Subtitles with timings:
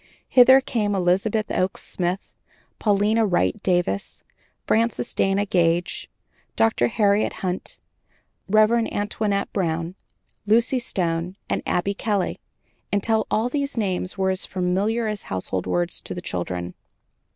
[0.29, 2.33] Hither came Elizabeth Oakes Smith,
[2.79, 4.23] Paulina Wright Davis,
[4.65, 6.09] Frances Dana Gage,
[6.55, 6.87] Dr.
[6.87, 7.77] Harriet Hunt,
[8.49, 8.71] Rev.
[8.91, 9.93] Antoinette Brown,
[10.47, 12.39] Lucy Stone, and Abby Kelly,
[12.91, 16.73] until all these names were as familiar as household words to the children.